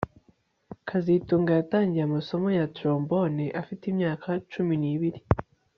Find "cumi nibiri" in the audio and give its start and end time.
4.51-5.19